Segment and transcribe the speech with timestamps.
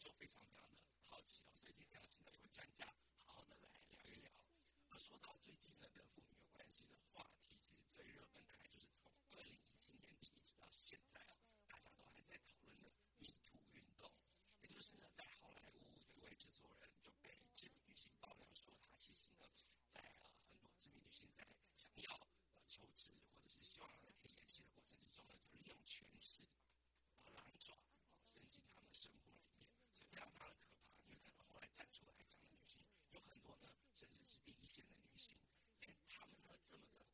[0.00, 0.76] 就非常非常的
[1.08, 2.86] 好奇哦，所以今天要请到一位专家，
[3.26, 4.32] 好好的来聊一聊。
[4.88, 11.36] 而说到最近呢，跟妇女有关系的话题，其实最热门大概就是从二零一七年底一直到现在啊，
[11.68, 12.90] 大家都还在讨论的
[13.20, 14.10] “迷途运动”。
[14.64, 19.46] 也就是呢，在好莱坞有一位制作人就被知名女性爆料说，她其实呢，
[19.92, 21.44] 在呃很多知名女性在
[21.76, 22.14] 想要
[22.56, 26.40] 呃求职或者是希望她可以演戏的过程之中呢，就利用权势
[27.24, 30.90] 啊狼爪啊伸进他们的生活里面，是非常非常的可怕。
[31.08, 32.80] 因为可能后来站出来讲的女性
[33.12, 35.34] 有很多呢，甚至是第一线的女性，
[35.80, 37.06] 连她们呢这么的，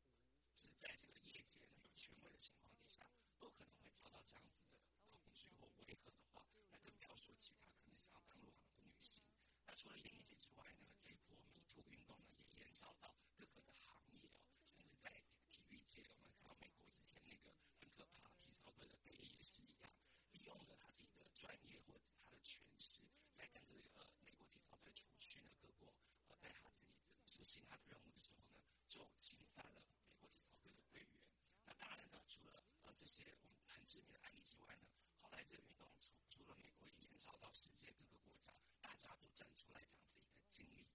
[0.55, 3.07] 是在这个业界呢有权威的情况底下，
[3.41, 4.69] 都可能会遭到这样子的
[5.09, 9.23] 恐惧或威吓的话，那更不要说其他可能想要刚入行的女性。
[9.65, 15.13] 那除了演艺界之外呢，这一波迷途运动呢，也延烧到各个的行业哦，甚至在
[15.53, 19.93] 体育界，我们看到美国之前那个很可怕体操队的队也是一样，
[20.33, 23.03] 利用了他自己的专业或者他的权势，
[23.37, 23.93] 在跟这个
[24.25, 25.95] 美国体操队出去呢，各国
[26.29, 28.57] 呃在他自己执行他的任务的时候呢，
[28.89, 31.21] 就侵犯了美国体操队的队员。
[31.67, 34.89] 那当然呢，除了呃这些我们很知名的案例之外呢，
[35.21, 38.56] 后来这个运动除除了美国，也延烧到世界各个国家，
[38.99, 40.89] 家都站出来讲自己的经历。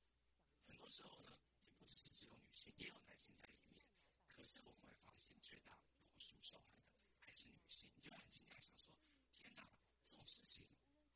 [0.67, 1.33] 很多时候呢，
[1.67, 3.81] 也不只是只有女性，也有男性在里面。
[4.29, 6.87] 可是我们会发现，绝大多数受害的
[7.19, 7.89] 还是女性。
[7.95, 8.93] 你就很惊讶，想说：
[9.39, 9.67] 天哪，
[10.03, 10.65] 这种事情，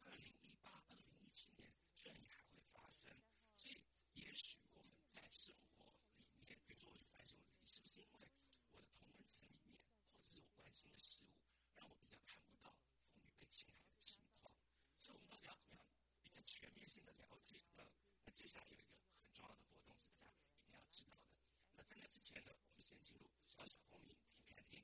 [0.02, 3.14] 二零一八、二零一七年居然也还会发生。
[3.56, 3.82] 所以，
[4.14, 8.30] 也许我们在生活里面，比如说，我去反省我自己，是不是因为
[8.72, 9.80] 我的同温层里面，
[10.14, 11.32] 或者是我关心的事物，
[11.76, 12.76] 让我比较看不到
[13.10, 14.54] 妇女被侵害的情况？
[15.02, 15.90] 所以，我们到底要怎么样
[16.24, 17.86] 比较全面性的了解那？
[18.26, 18.90] 那接下来有一个
[19.22, 21.30] 很重要的活动是大家一定要知道的。
[21.78, 24.84] 那在那之前呢，我们先进入小小公民听看听。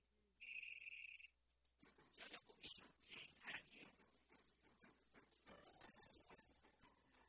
[2.13, 2.69] 小小公民
[3.09, 3.89] 听看听。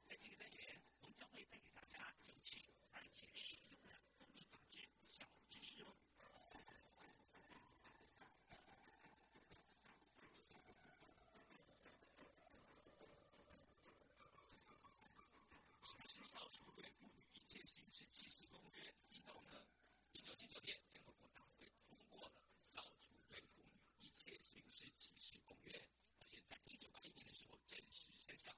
[0.05, 5.97] 在这个单元，我们将会带给大家有趣而且实用的公民法治小知识哦。
[15.83, 19.61] 什么是消除对妇女一切形式歧视公约 （CEDAW） 呢？
[20.13, 22.35] 一九七九年，联合国大会通过了
[22.75, 25.79] 《消除对妇女一切形式歧视公约》，
[26.19, 28.51] 而且在一九八一年的时候正式生效。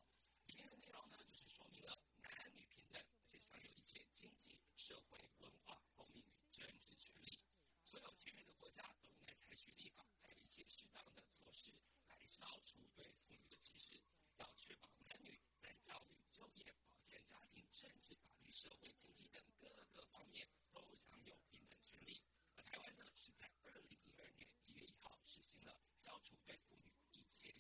[0.47, 7.39] 里面的内容呢，就是说明了男女平等，而且享有一切经济、社会、文化、公民与政治权利。
[7.85, 11.71] 所有签约的国家都应该采取立法，还有一些适当的措施
[12.09, 14.01] 来消除对妇女的歧视，
[14.39, 22.23] 要确保男女在教育、就业、保健、家庭、政治、法律、社会、经济等各个方面都享有平等权利。
[22.57, 25.73] 而台湾呢，是在二零一二年一月一号实行了
[26.03, 27.55] 《消除对妇女一切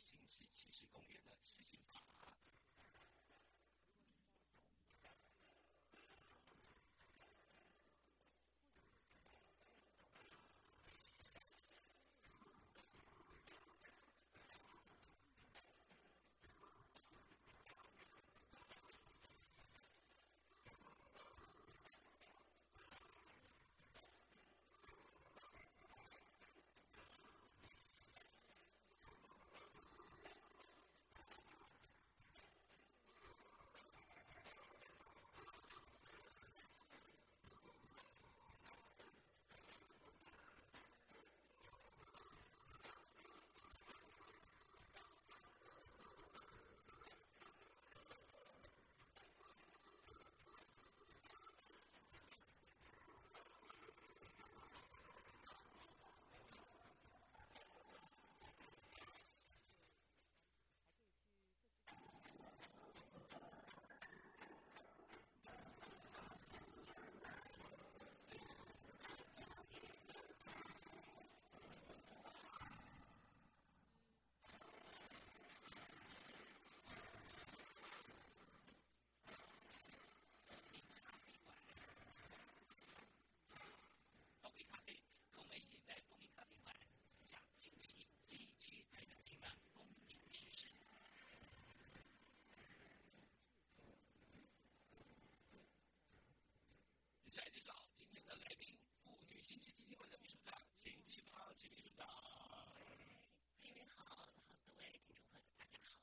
[0.70, 1.16] 形式歧视公约》
[97.34, 102.06] 再介绍今天的来宾——妇女信息基金会的秘书长秦继芳，请秘书长。
[102.06, 102.94] 嗨，
[103.60, 104.28] 你好，好，
[104.76, 105.98] 各位听众朋友，大家好。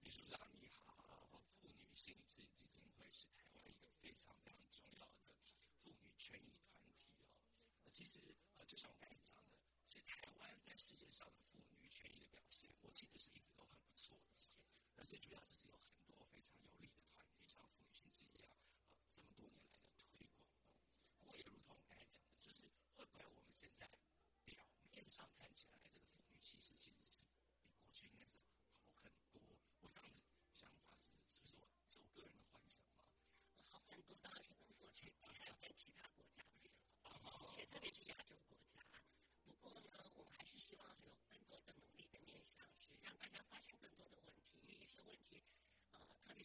[0.00, 5.34] 秘书长你好，妇女信息基金会是台湾一个非常非常重要的
[5.82, 7.34] 妇女权益团体哦。
[7.82, 8.20] 那其实
[8.58, 14.30] 呃，就像我刚才讲的，是台湾在世界上的妇女权益的表现，我记得是一直都很不错的。
[14.40, 14.54] 是。
[14.94, 15.55] 那最主要是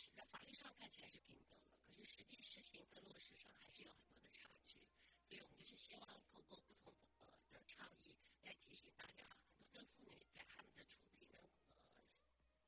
[0.01, 4.81] 是在法律上看起来是平等的，可是实际实行跟落实上还是有很多的差距。
[5.24, 6.01] 所以我们就是希望
[6.33, 6.92] 通过不同
[7.51, 11.38] 的倡议，在提醒大家，很多的妇女在他们的处境的
[12.01, 12.09] 呃，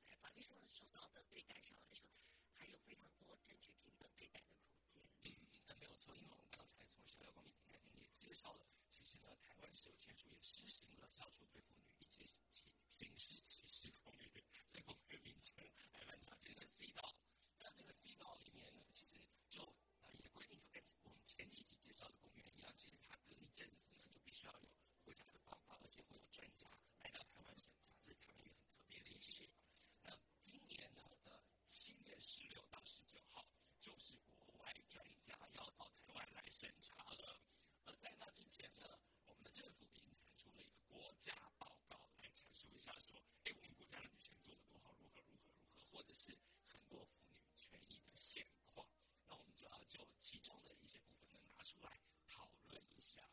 [0.05, 2.05] 在法律上的受到的对待上来说，
[2.53, 5.01] 还有非常多争取平等对待的空间。
[5.25, 5.33] 嗯，
[5.65, 12.37] 那没有错，因为我们刚才从小小公民平台也介绍了，其实呢，台湾是有签署也实行了消除对妇女一切歧
[12.93, 14.32] 形式歧视公约。
[29.23, 29.47] 是，
[30.01, 30.11] 那
[30.41, 33.45] 今年呢的七月十六到十九号，
[33.79, 37.39] 就是国外专家要到台湾来审查了。
[37.85, 38.83] 而在那之前呢，
[39.23, 48.85] 我们的政府已经提出了一个国家报告来阐述一下，说，哎，我们国家的女性做的多好，如何如何如何，或者是很多妇女权益的现况，
[49.29, 51.97] 那我们就要就其中的一些部分，呢拿出来
[52.27, 53.23] 讨论一下。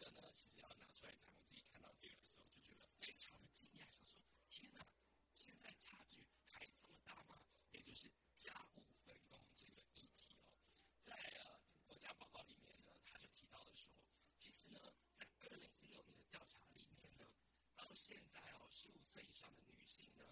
[0.00, 4.16] 个呢其实要拿出来看我自己看到这个的时候就觉得非常的惊讶想说
[4.48, 4.80] 天呐
[5.36, 7.40] 现在差距还这么大吗？
[7.72, 10.40] 也就是家务分工这个议题哦。
[11.04, 13.92] 在呃国家报告里面呢他就提到的说
[14.38, 14.80] 其实呢
[15.16, 17.26] 在二零一六年的调查里面呢
[17.76, 20.24] 到现在哦十五岁以上的女性呢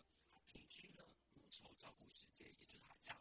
[0.47, 1.03] 平均呢
[1.35, 3.15] 无愁照顾时间也就是她家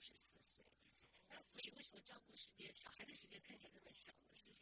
[0.00, 0.64] 十四岁，
[1.28, 4.34] 那所以为什么照顾时间，小孩的时间看起来这么小呢？
[4.34, 4.59] 是。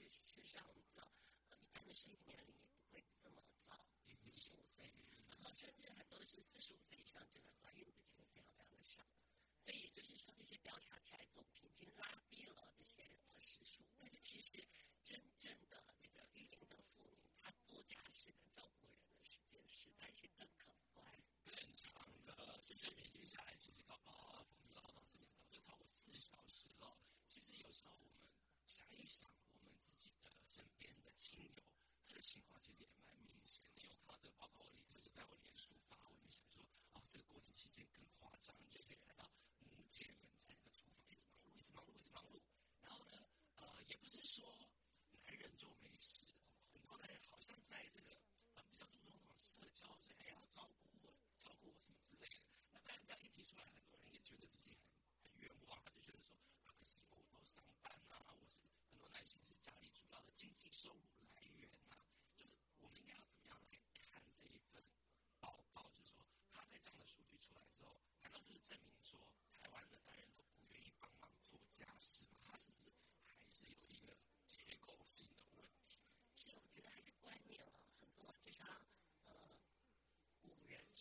[32.29, 33.81] 情况其实也蛮明显的。
[33.89, 36.61] 我看到这个报告，我立刻就在我脸书发文，就想说，
[36.93, 39.25] 啊，这个过年期间更夸张，就是看到
[39.65, 42.37] 母姐人在那个厨房一直忙碌，一直忙碌，一直忙碌。
[42.85, 43.17] 然后呢，
[43.57, 44.45] 呃，也不是说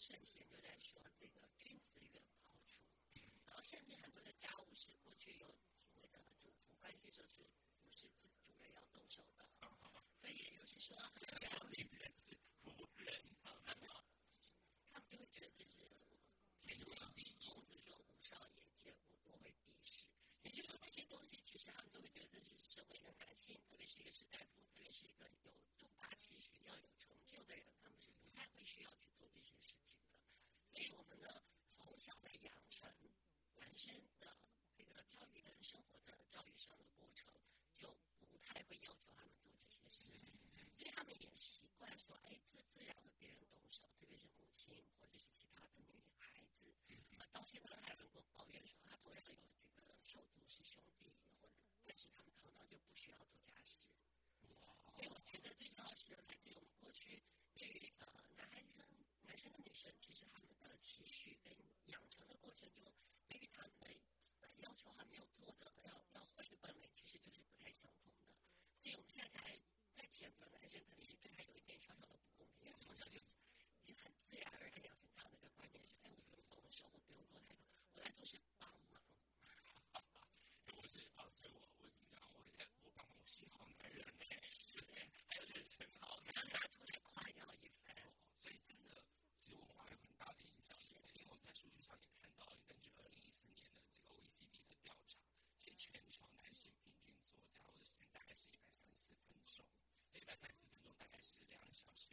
[0.08, 2.80] 圣贤就在说这个君子远庖厨，
[3.46, 5.54] 然后甚至很多的家务事，过去有
[5.92, 7.44] 所谓的主仆关系，就是
[7.84, 9.44] 不是主主人要动手的，
[10.22, 10.96] 所以也就是说，
[11.42, 12.32] 家里人是
[12.64, 15.84] 仆人，他们就会觉得这是
[16.64, 17.36] 为什么义。
[17.44, 20.08] 孔子说无少也见我多为鄙视，
[20.44, 29.97] 也就是说这些东西，其实他们就会觉得这是身为一个男性，特别是一个士大夫，特别是一个有重大期许要有成就的人，他们是不太会需要去做这些事情。
[30.78, 32.88] 所以我们呢，从小在养成
[33.56, 34.38] 男生的
[34.78, 37.34] 这个教育跟生活的教育上的过程，
[37.74, 40.12] 就不太会要求他们做这些事。
[40.76, 44.70] 所以他们也习惯说：“哎，这自然会别人动手，特别是母亲
[45.00, 46.30] 或者是其他的女孩
[46.62, 46.70] 子。”
[47.18, 49.34] 啊，到现在还有人跟我抱怨说，他同样有
[49.74, 51.56] 这个手足是兄弟，或者
[51.88, 53.90] 但是他们常常就不需要做家事。
[54.94, 57.24] 所以我觉得最重要是来自于我们过去
[57.56, 57.87] 对于、
[59.48, 62.92] 生的女生，其实她们的情绪跟养成的过程中，
[63.30, 63.88] 对于他们的
[64.58, 68.28] 要求还没有做的要要会的本领，其实就是不太相同的。
[68.78, 69.58] 所以我们现在才。
[69.98, 73.24] 在谴责男生，可能也对他有一点小小的不公平，因为从小就已
[73.84, 79.02] 经很自然而然养成这样的一个观念，是哎，我不用动手，我不用做太多，我来做是帮忙。
[80.78, 82.22] 我是啊，所以我我怎么讲？
[82.30, 84.86] 我在我帮忙，我是好男人呢，是，
[85.26, 87.90] 还有人真好，要拿出来夸耀一番。
[88.38, 89.02] 所以真的，
[89.36, 90.78] 其实文化有很大的影响。
[91.18, 95.18] 因为我们在数据上也看到，根据二零一四年的这个 OECD 的调查，
[95.58, 99.66] 其实全球男性平均做家务的时间大概是一百三十四分钟。
[100.14, 101.62] 一百三十分钟大概是两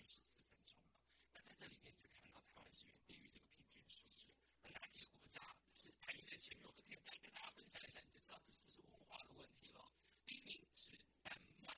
[0.04, 1.00] 小时十四分钟嘛？
[1.32, 4.28] 那在这里面你就看到台湾是远低于这个平均数字。
[4.62, 5.40] 那哪几个国家
[5.72, 6.66] 是排名在前面？
[6.68, 9.90] 我们可以再跟大家分享一下，你就知道这是不是文化的问题了。
[10.26, 10.92] 第一名是
[11.22, 11.72] 丹麦，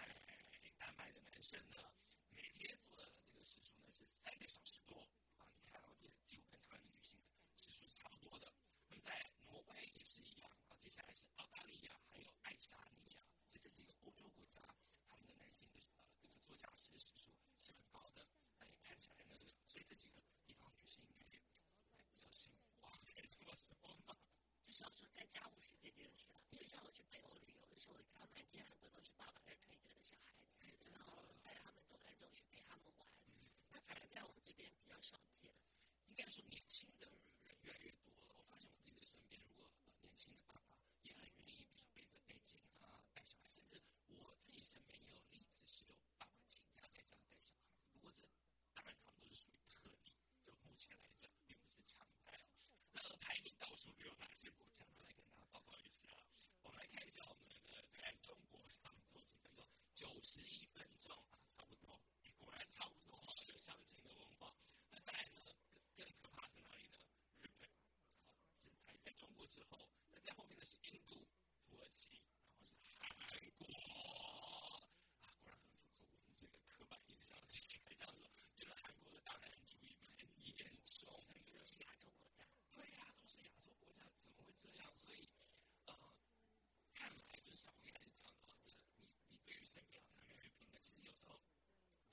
[0.77, 1.79] 丹麦的男生呢，
[2.31, 5.07] 每天做的这个时数呢是三个小时多
[5.39, 5.47] 啊！
[5.63, 7.17] 你看到，这几乎跟台湾的女性
[7.57, 8.53] 时数差不多的。
[8.89, 13.19] 那么在挪威也是一样啊，接下来是澳大利亚，还有爱沙尼亚，
[13.53, 14.61] 这这几个欧洲国家，
[15.09, 15.81] 他们的男性的。
[16.47, 17.27] 做家事的时数
[17.59, 18.25] 是很高的，
[18.61, 19.35] 那也看起来呢，
[19.67, 21.67] 所以这几个地方女性应该也比较
[22.31, 23.75] 幸福啊，可以这么说
[24.07, 24.17] 吗？
[24.65, 30.33] 至少说在家务事这件事啊，因为像我去北欧旅游的时候，我看到满街很多都是爸爸在推着的小孩
[30.81, 33.07] 子，然后带他们走来走去陪他们玩，
[33.69, 35.53] 那反而在我们这边比较少见。
[36.09, 37.05] 应该说年轻的
[37.45, 39.69] 人越来越多了，我发现我自己的身边，如果
[40.01, 43.77] 年轻的爸爸也很愿意，比如说背着背巾啊带小孩，甚至
[44.17, 47.77] 我自己身边也有例子是有爸爸请假在家带小孩。
[48.01, 48.25] 或者，
[48.73, 52.49] 当然他们都是属于特例，就目前来讲，并不是常态啊。
[52.93, 54.65] 那排名倒数有哪些国？
[55.37, 56.07] 家报告一下。
[56.63, 59.67] 我们来看一下我们的在中国，他们做几分钟？
[59.95, 61.99] 九十一分钟啊，差不多，
[62.37, 64.53] 果然差不多，是相近的文化。
[64.91, 65.41] 那再来呢，
[65.73, 66.99] 更更可怕是哪里呢？
[67.41, 67.71] 日本，
[68.61, 69.89] 是排在中国之后。
[70.13, 71.27] 那在后面的是印度、
[71.65, 73.09] 土耳其，然后是韩
[73.57, 73.67] 国。
[76.37, 81.09] 这个刻板印象，可以这样说，觉得韩国的大男人主义蛮严重。
[81.33, 82.45] 而且都是亚洲国家。
[82.75, 84.93] 对呀，都是亚洲国家，怎么会这样？
[85.01, 85.31] 所以，
[85.87, 85.97] 呃，
[86.93, 90.81] 看来就是小辉还是讲的，这你你对于身边好像越来越平等。
[90.83, 91.41] 其实有时候，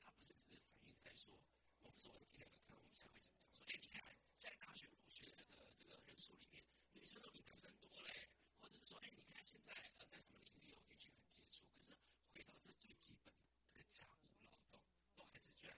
[0.03, 1.34] 他不是只是反映在说，
[1.82, 4.01] 我们所谓的平等，可能我们现在会讲讲说，哎，你看
[4.38, 5.44] 在大学入学的
[5.77, 6.63] 这个人数里面，
[6.94, 8.30] 女生都比男生多嘞，
[8.62, 11.91] 或者是说，哎，你看现在呃在什么领域有女性很杰出，可是
[12.32, 13.34] 回到这最基本。
[13.68, 14.80] 这个家务劳动
[15.15, 15.75] 都还是居然，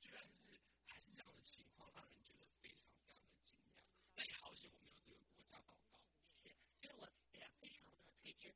[0.00, 3.70] 居然是还是这样的情况，让人觉得非常非常的惊讶。
[4.16, 6.00] 那也好险，我们有这个国家报告。
[6.34, 7.84] 是，所以我也非常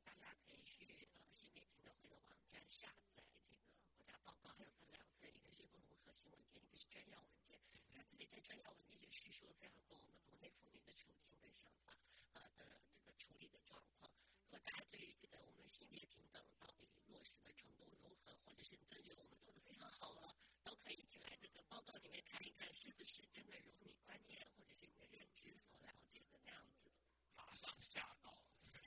[0.03, 3.61] 大家可以去呃性别平等会的网站下载这个
[3.93, 7.59] 国家报告，还有分两份，一个是共同核心文件，一个是专要文件。
[7.93, 11.93] 那特别在专要文件就叙述了非常多我们国内妇女的处境跟想法，
[12.33, 14.11] 呃的这个处理的状况。
[14.41, 26.91] 如果大家对于这个我们性别平等到底落实的程度如何，或者是你真觉得我们做的非常好了，都可以进来这个报告里面看一看，是不是真的如你观念或者是你的认知所了解的那样子。
[27.35, 28.33] 马上下到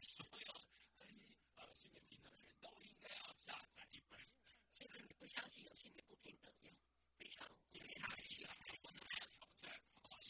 [0.01, 0.53] 所有
[1.57, 4.19] 呃性别平等的人都应该要下载一本。
[4.73, 6.73] 甚至你不相信有性别不平等，要
[7.19, 8.49] 非常因为他是
[8.81, 9.71] 不能来挑战，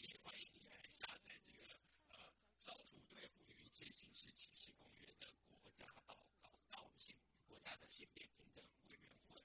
[0.03, 1.79] 也欢迎你来下载这个
[2.09, 7.15] 呃少数对妇女一切形式歧视公约的国家报告，到我们性
[7.47, 9.41] 国家的性别平等委员会。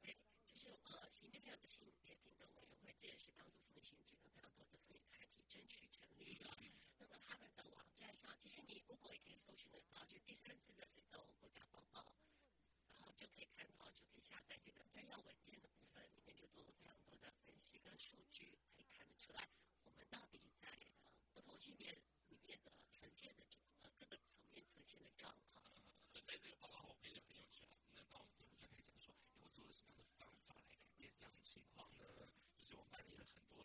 [0.00, 0.16] 对，
[0.48, 6.48] 就是呃，性别的性别平等委员会，这也是当初妇女性质跟非常多的妇女团体争取成立的。
[6.96, 11.33] 那么他们的网站上，其实你 Google 也可以搜寻得到，就第三次的这个国家报告。
[13.24, 19.48] 就可以看到，就可以下载这个摘要文件的部分，里面就做了非常多的分析跟数据，可以看得出来，
[19.84, 21.90] 我们到底在呃不同性别
[22.28, 25.64] 里面的呈现的这个各个层面呈现的状况。
[26.12, 32.04] 呃，在这个报告后面就很有趣了，能帮我们节目展开讲说，我做了什么样的方法来改变这样的情况呢？
[32.60, 33.63] 就是我们办理了很多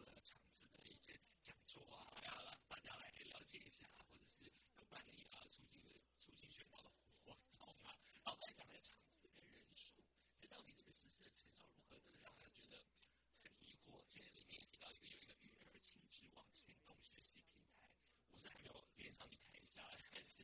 [19.80, 20.44] 下来，是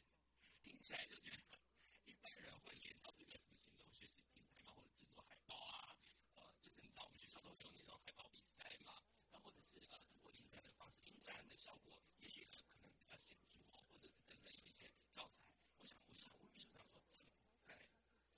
[0.64, 1.60] 听起来就觉得
[2.06, 5.98] 一般人会连到这个什么行动学习平台嘛，或者制作海报啊，
[6.36, 15.44] 呃，就是你知道我们学校都用那种海报比赛嘛，然后或者是呃通过影展的方式，影展的效果也许呢可能比较显著哦，或者是等等有一些教材，
[15.82, 17.76] 我想我想我秘书长说政府在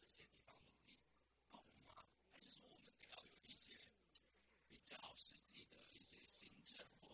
[0.02, 0.98] 这些地方努力
[1.52, 2.10] 够吗？
[2.32, 3.78] 还是说我们得要有一些
[4.68, 7.07] 比较实际的一些行政或？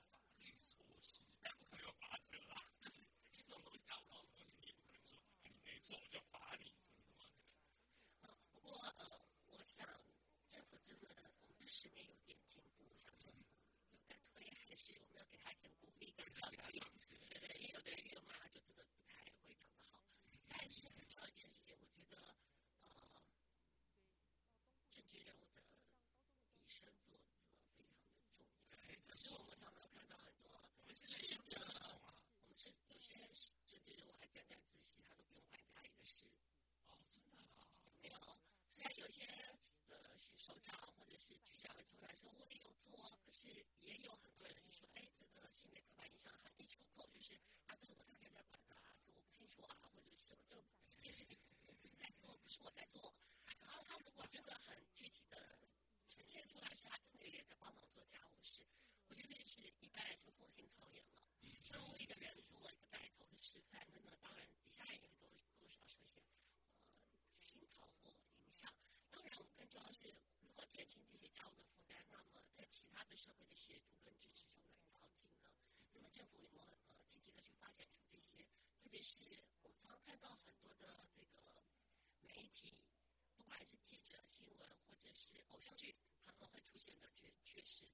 [52.54, 53.02] 是我在做。
[53.66, 55.42] 然后他如果真的很具体的
[56.08, 58.62] 呈现出来，是他真的也在帮忙做家务事，
[59.08, 61.26] 我觉得是一般来说风行操演了。
[61.64, 66.22] 身为的人做了一个带头的示范，那么当然底下也有多多少受一些
[67.34, 68.72] 呃熏陶或影响。
[69.10, 75.28] 当然，我们更重要是如何减轻这些家务的负担，那么在其他的社会的协助跟支持中来引导进？
[75.94, 78.46] 那么政府也没有呃积极的去发展出这些，
[78.84, 79.43] 特别是。
[85.50, 87.93] 偶像剧可能会出现的，确确实。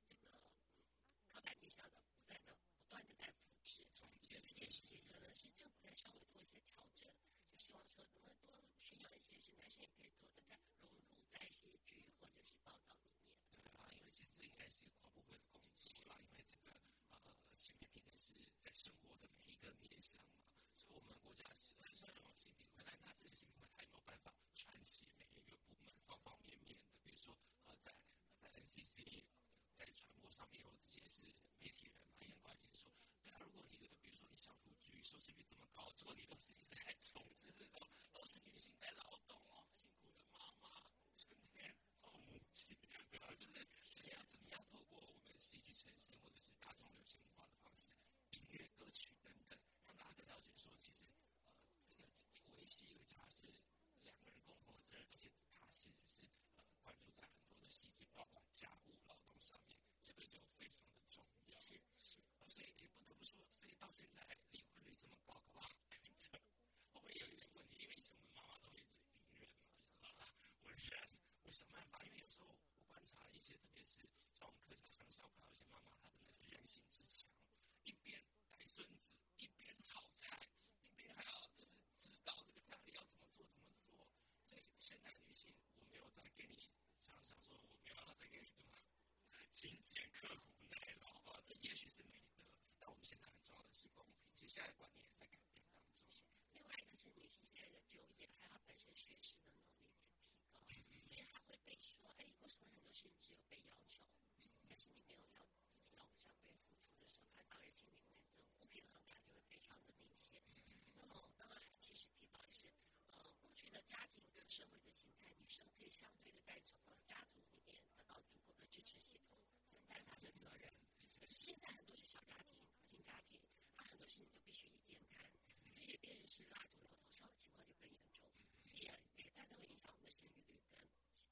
[126.45, 128.29] 这种掉头少的情况就更严重，
[128.75, 130.85] 也也单独影响我们的生育率跟、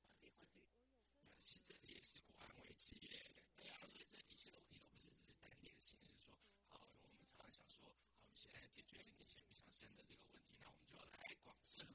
[0.04, 0.66] 单离婚率。
[1.24, 2.96] 那其实这也是国安危机，
[3.56, 6.36] 对啊，所以这一切的问题都不是只是单一的，就是说，
[6.68, 11.88] 好，我们常常想说，好，我们现在解决了那些不想生的这个问题，那我们就要来广生。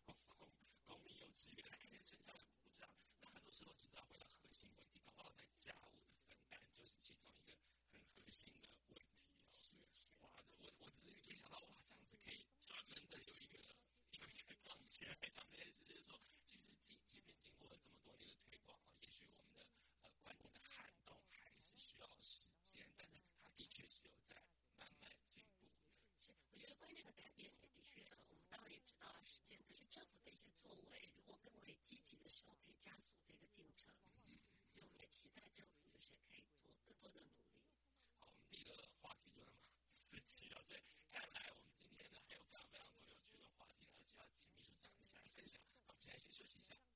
[46.53, 46.92] préciser.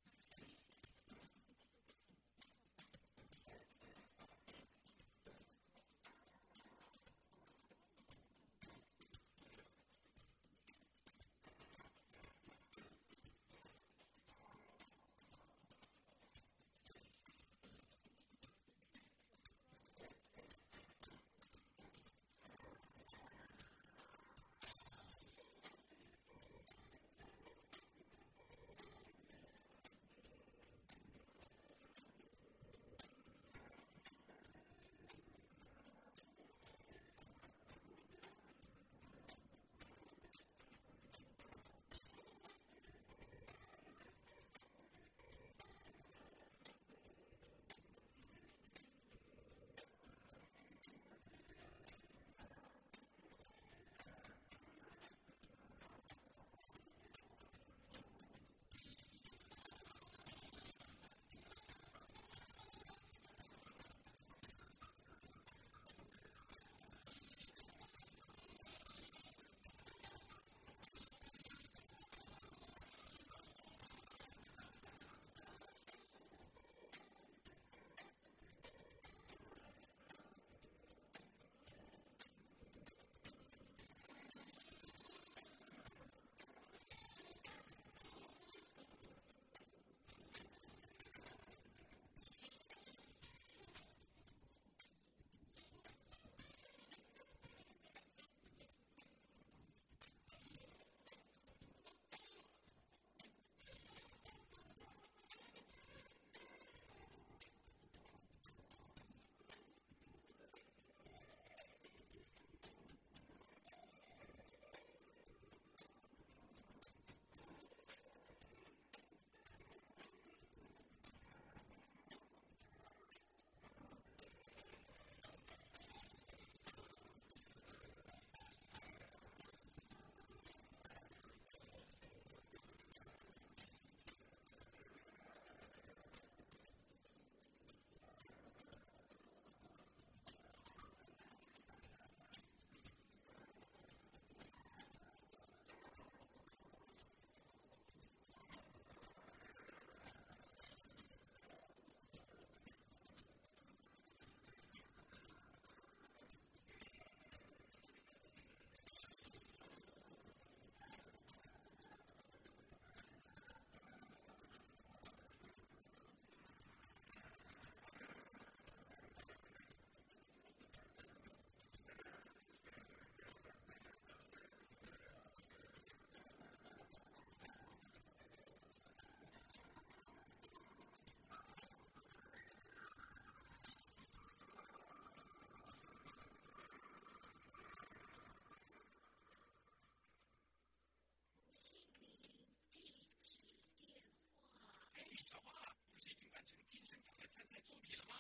[197.67, 198.15] 作弊了吗？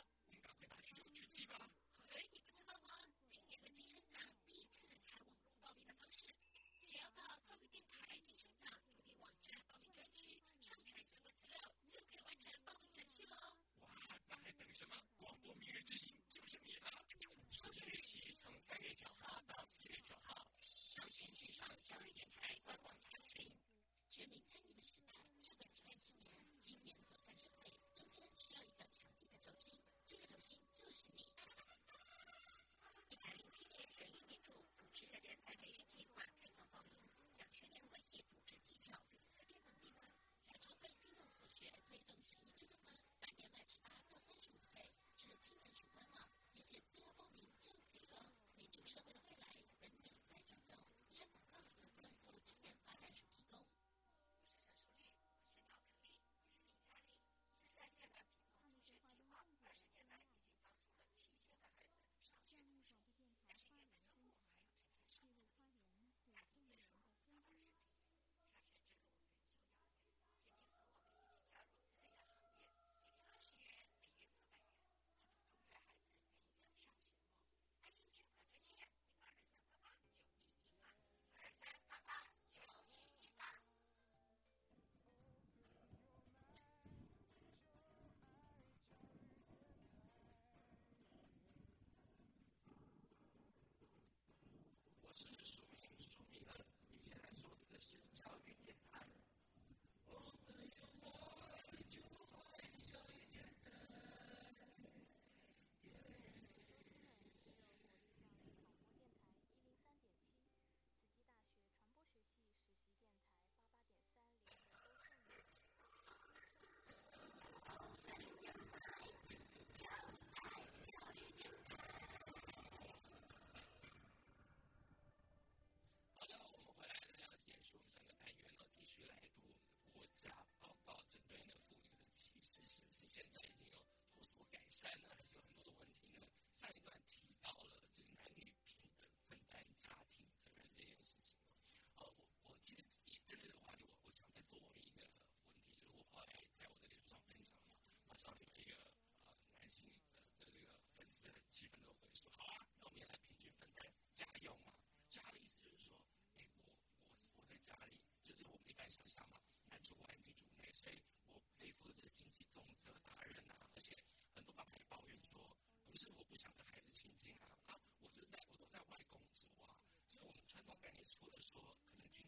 [171.07, 172.27] 除了说可能君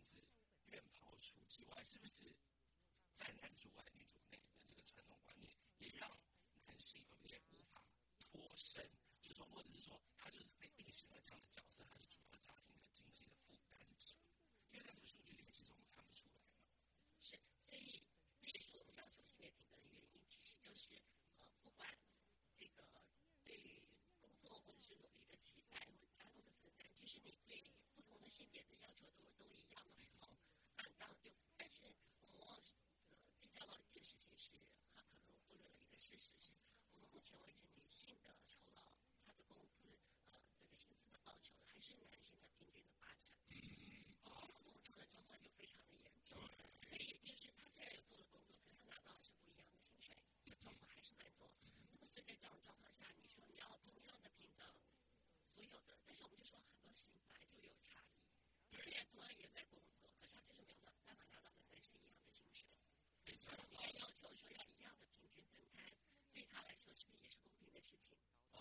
[0.71, 2.38] as 庖厨之外，是不是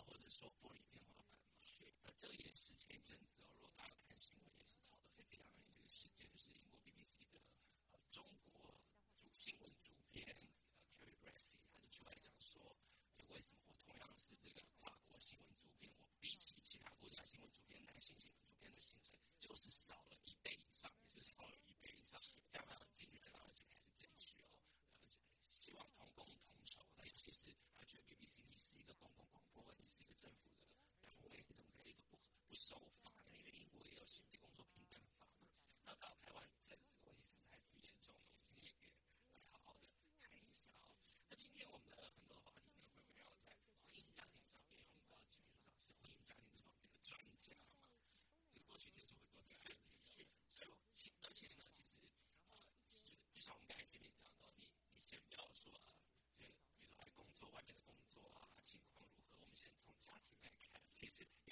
[0.07, 0.86] follow this whole point.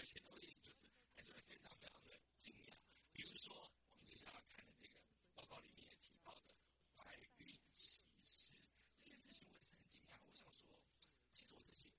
[0.05, 2.75] 些东西就是还是会非常非常的惊讶。
[3.11, 4.99] 比如说，我们接下来看的这个
[5.33, 6.53] 报告里面也提到的
[6.95, 8.53] 怀孕歧视
[9.03, 10.19] 这件事情，我也是很惊讶。
[10.27, 10.69] 我想说，
[11.33, 11.89] 其实我自己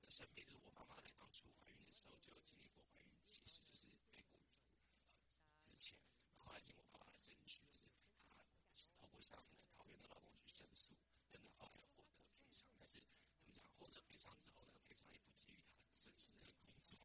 [0.00, 4.50] 我的审美，就是我妈妈在当初怀孕的时候就有经历过怀孕歧视，就是被雇主
[5.54, 5.96] 呃之前，
[6.38, 7.62] 后来经过爸爸的争取，
[8.72, 10.90] 就是她透过向那个桃园的劳工局申诉，
[11.30, 12.10] 等等，后来获得
[12.42, 12.68] 赔偿。
[12.78, 16.98] 但是怎么讲，获得赔偿之后呢，赔偿也不给予她损失这个工作，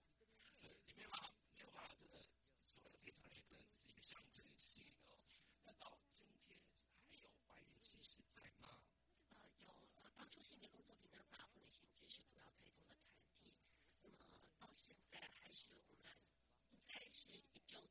[0.60, 2.22] 对，你没有办法，没有办法，真的
[2.70, 5.20] 所谓的赔偿也可能只是一个象征性的哦。
[5.66, 6.60] 那到今天
[7.10, 8.82] 还有怀孕歧视在吗？
[9.40, 13.54] 呃，有呃，当初性别工作平等法妇女性知是主要推动的团体，
[14.04, 16.14] 那么到现在还是我们
[16.72, 17.90] 应该是一周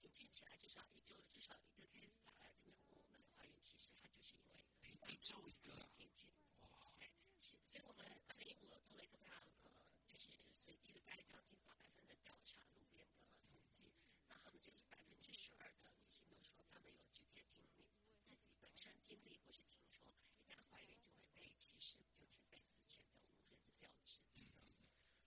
[0.00, 4.34] 平均起来至少一周至少一个 case 打来这边我们的怀孕歧视，它就是
[4.82, 6.26] 因为每一周一个，平均。
[6.58, 7.06] 哇，对，
[7.38, 9.70] 所以我们二零一五做了一个非常呃，
[10.10, 13.14] 就是随机的大概将近八百分的调查，路边的
[13.46, 13.86] 统计，
[14.26, 17.86] 那他们就是百分之十二的女性都说，她们有直接听你
[18.26, 20.02] 自己本身经历或是听说，
[20.42, 24.66] 一旦怀孕就会被歧视，尤其被之前走路甚至调职等等，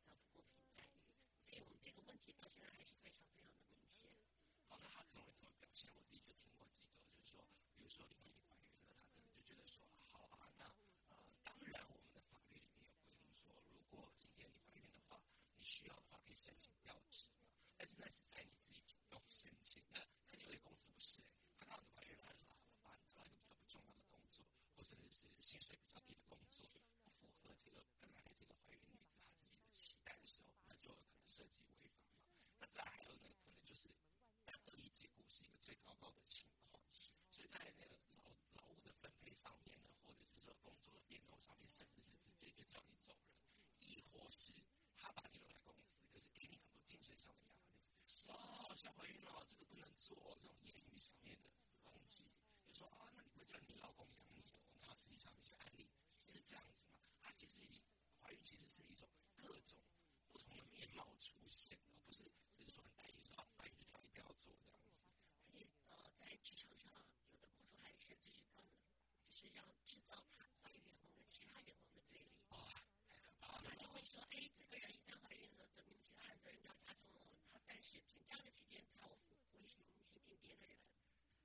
[0.03, 1.07] 然后不公平待遇，
[1.47, 3.56] 所以我们这个问题到现在还是非常非常。
[4.67, 5.89] 好，那他可能会怎么表现？
[5.95, 7.43] 我自己就听过几个，就是说，
[7.75, 10.65] 比如说你已经怀孕了，他可能就觉得说，好啊，那
[11.10, 15.19] 呃，当然我们的法律里面有规定说，如果今天你怀孕的话，
[15.56, 17.27] 你需要的话可以申请调职，
[17.77, 21.27] 但是那是在你自己主动申请的，但是有些公司不是、欸，
[21.60, 26.67] 他看到你怀孕了，他就说好了，把你调到一个比较不重要的工作，或甚至是薪水比较低的工作，
[27.03, 32.27] 不符合这个本来这个怀孕女子她自己的期待的时候，那就可能涉及违法嘛。
[32.60, 33.88] 那再还有呢，可能就是
[34.45, 36.81] 单恶意解雇是一个最糟糕的情况，
[37.31, 38.23] 所以在那个劳
[38.55, 43.35] 劳务的分配上面呢，或者是说工作的变动上面，甚至是直接就叫你走人，
[43.87, 44.53] 亦或是
[44.95, 47.67] 他把你留在公司，可是给你很多精神上的压力。
[48.27, 51.49] 哦，小怀孕了，这个不能做，这种言语上面的
[51.83, 52.23] 攻击，
[52.65, 54.55] 就说啊，那你会叫你老公养你哦？
[54.81, 56.89] 然后实际上一些案例是这样子嘛？
[57.21, 57.81] 它其实以
[58.21, 59.79] 怀孕其实是一种各种
[60.31, 62.23] 不同的面貌出现，的不是
[62.55, 64.97] 只是说很单一说啊，怀孕就叫你不要做这样子。
[65.47, 66.91] 而且呃，在职场上，
[67.31, 68.65] 有的雇主还甚至是跟，
[69.29, 72.35] 就是让制造他怀孕员工跟其他员工的对立。
[72.49, 72.57] 哇，
[73.07, 73.75] 太可怕了他！
[73.75, 77.21] 就会说，哎，这个人一旦怀孕了，等你们其他人责任就要加重了。
[77.51, 79.17] 他但是请假的期间，他有
[79.53, 80.77] 威胁性平别的人，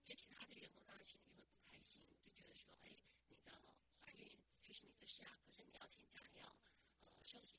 [0.03, 2.91] 所以其他的员工当然心里就会不开心，就觉得说，哎，
[3.29, 3.53] 你的
[4.01, 4.29] 怀孕
[4.63, 7.57] 就是你的事啊，可是你要请假，你要呃休息，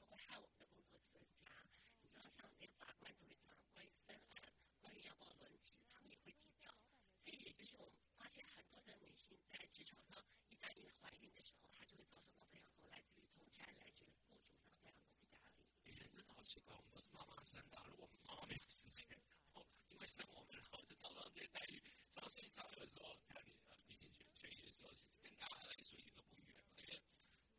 [0.00, 1.52] 就会害我们的工作增加。
[2.00, 4.48] 你知道，像连法官都会讲关于分案、
[4.80, 6.72] 关于要不要轮值，他们也会计较。
[7.20, 15.68] 所以也就是我们发现很多的女性在职场上，一旦因为怀孕的时候，她就会遭受到非常多来自于同差、来自于雇主的非常多的压力。
[15.84, 19.04] 女人真的好奇怪，我们都是妈妈生的啊，如果我们妈妈没有时间，
[19.52, 21.76] 哦，因为生我们，然后就遭到这些待遇，
[22.16, 27.02] 然后所以常有的时候看你呃毕竟权权益的时候，其实跟大家来说一点都不远嘛，因为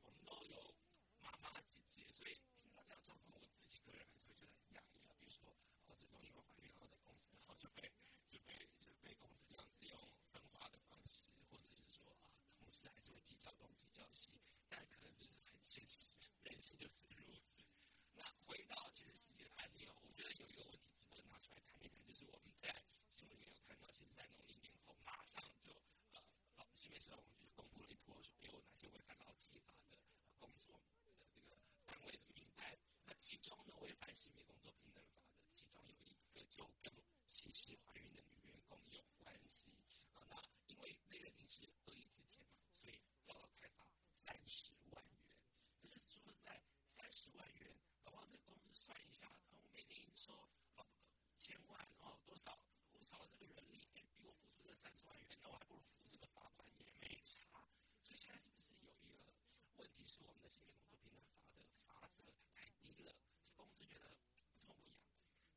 [0.01, 0.73] 我们都有
[1.21, 5.13] 妈妈姐姐，所以听到这样状况，我自己个人还是会觉得很压抑啊。
[5.19, 5.49] 比如说，
[5.87, 7.91] 哦，这种因为怀孕然后在公司，然后就被
[8.29, 9.99] 就被就被公司这样子用
[10.31, 14.29] 分化的方式，或者是说啊，同事还是会计较东计较西，
[14.69, 16.93] 但可能就是很现实，人性就是
[17.25, 17.57] 如此。
[18.13, 22.73] 那回到其实实际的案例哦，我觉得有一个问题值得拿出来谈一谈，就是我们在
[23.15, 25.71] 新闻里面有看到，其实，在农历年后马上就
[26.11, 26.21] 呃，
[26.57, 30.79] 劳新媒体我们就公布了一波说有哪些违反劳基法的呃工作
[31.17, 32.77] 的这个单位的名单。
[33.05, 36.93] 那其中呢，违反性别工作平等法的，其中有一个就跟
[37.25, 39.65] 歧视怀孕的女员工有关系
[40.13, 40.21] 啊。
[40.29, 43.87] 那因为那个人是恶意之前嘛，所以遭到开罚
[44.25, 45.17] 三十万元。
[45.81, 50.33] 可是说在，三十万元，搞不好这个公司算一下，然后每年营收
[50.75, 50.85] 哦
[51.39, 52.59] 千万哦多少，
[52.91, 57.41] 我少了这个人力，哎，比我付出这三十万元，那我还不如付这个罚款也没差。
[58.03, 59.33] 所以现在是不是有一个
[59.77, 62.21] 问题是我们的性别工作平等法的罚则
[62.53, 64.07] 太低了，所以公司觉得
[64.53, 65.01] 不痛不痒。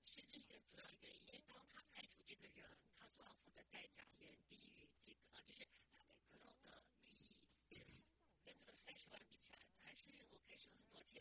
[0.06, 5.66] 是这是一个主要一个，因为当他开除这个人，他所要付的代价远低于这个，呃就是
[5.96, 7.34] 他给得到的利益，
[7.68, 7.78] 跟
[8.44, 11.20] 跟这个三十万比起来，还是我可以省很多钱。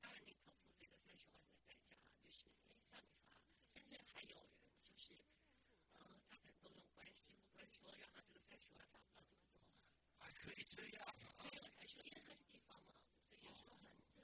[0.00, 3.02] 当然你可付这个三十万的代价，就是让你罚。
[3.74, 4.54] 甚至还有人
[4.86, 5.10] 就是，
[5.98, 9.66] 呃，他可能动用关系，不管说让他这个三十万罚不到这么多。
[10.22, 11.50] 还可以这样啊所？
[11.50, 12.94] 以我才说，因为他是地方嘛，
[13.26, 14.22] 所以有时候很这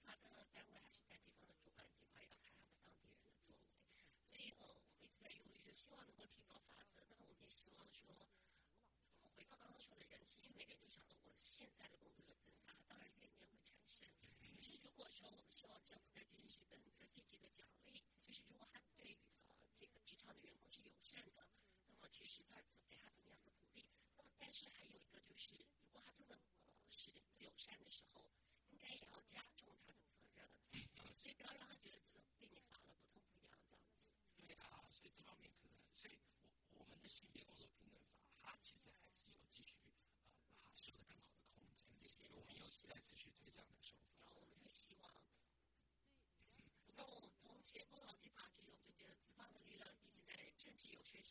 [0.00, 3.52] 裁罚的单位还是在地方的主管机关，要看他们当地人的作为。
[4.24, 7.04] 所以呃，我们一直在犹豫，就希望能够提高法则。
[7.04, 8.08] 那我们也希望说，
[9.36, 12.29] 回到刚刚说的人是，因为每个人都想到我现在的工作
[15.00, 19.16] 如果说我们希望政府在这件事跟跟积极的奖励，就是如果他对于
[19.48, 21.40] 呃这个职场的员工是友善的，
[21.88, 23.88] 那么其实他给他怎么样的鼓励？
[24.18, 28.28] 那么但是还有一个就是，如果他真的呃是不友善的时候，
[28.68, 30.44] 应该也要加重他的责任，
[31.16, 33.96] 所以不要让他觉得这个给你发了不痛不痒这样子。
[34.44, 36.20] 对啊，所以这方面可能，所以
[36.76, 43.49] 我我们的性别工作平等法，它其实还是有继续呃它收的更好的空间，因为我们有在持续推。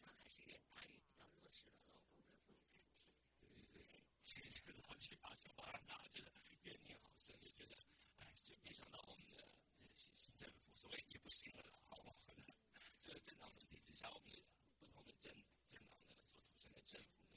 [0.05, 1.93] 还是远大于比较弱势的的。
[3.39, 6.31] 对对对，这个老七把小巴掌，觉得
[6.63, 7.75] 越念好深，就觉得，
[8.19, 9.47] 哎，就没想到我们的
[9.95, 12.13] 新新政府所谓也不行了，好吗？
[12.99, 14.43] 这个正党的替之下，我们的
[14.77, 15.33] 不同的政
[15.71, 17.28] 政党呢所组成的政府。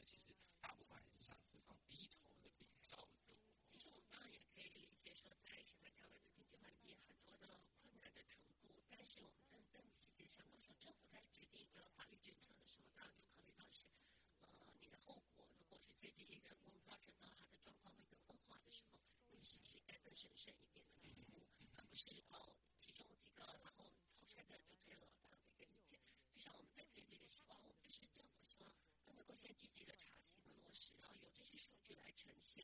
[29.51, 32.63] 积极的查询和落实然后有这些数据来呈现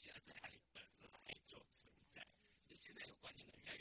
[0.00, 0.82] 而且在哪里本
[1.28, 2.22] 来就存在，
[2.66, 3.79] 所以现在有观念的越来。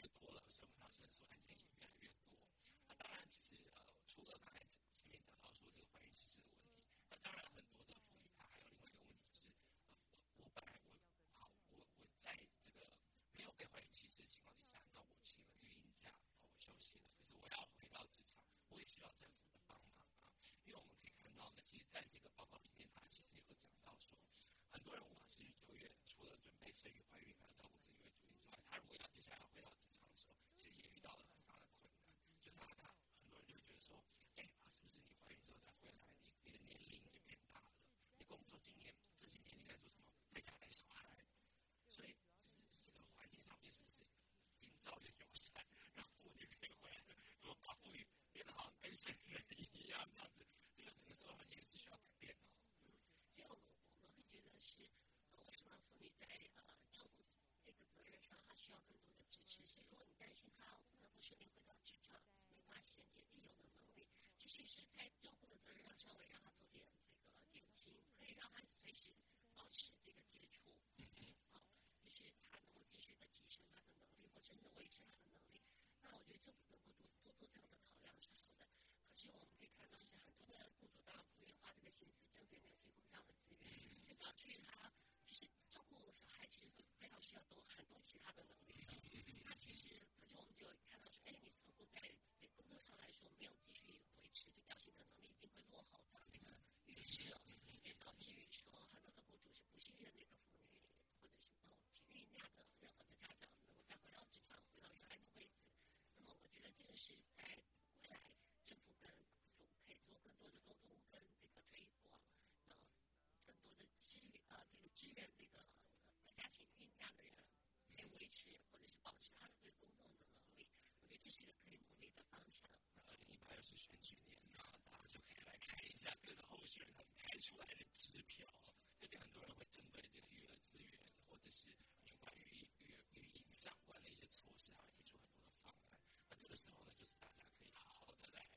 [121.29, 122.65] 是一个可以努力的方向。
[123.05, 128.49] 然后一八又是选举年呢，大家就可以来看一下各个候选人他们开出来的支票，
[128.97, 130.97] 这里很多人会针对这个娱乐资源，
[131.29, 131.69] 或者是
[132.05, 135.99] 有关于娱娱娱影相关的一些措施，还会提出很多的方案。
[136.29, 138.49] 那这个时候呢，就是大家可以好好的来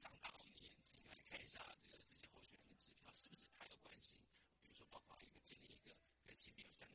[0.00, 1.60] 张大我们的眼睛，来看一下
[1.90, 4.16] 这个这些候选人的支票是不是他有关系，
[4.62, 5.94] 比如说包括一个建立一个
[6.24, 6.88] 跟性别有相。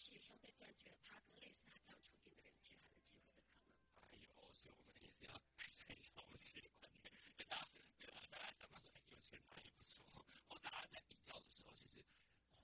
[0.00, 3.76] 是相对断绝他跟类似他这样处境的人其他的机会的可能。
[4.00, 7.12] 还有，所以我们也是要改善一下我们自己的观念。
[7.36, 7.68] 跟大家，
[8.00, 10.00] 对啊，大家想到说，哎，有钱他也不错。
[10.48, 12.00] 或大家在比较的时候，其实，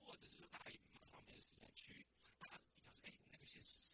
[0.03, 2.07] 或者是说大家也没那么时间去，
[2.41, 3.86] 大家比较说，哎，那个现实。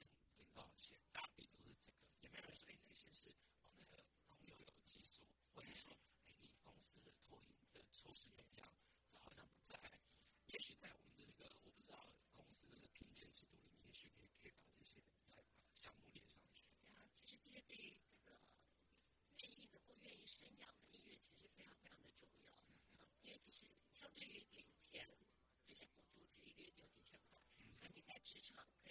[28.34, 28.83] してしまっ。